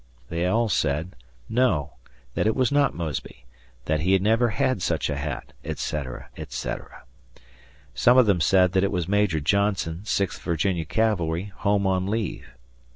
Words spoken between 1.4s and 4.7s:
"No," that it was not Mosby, that he never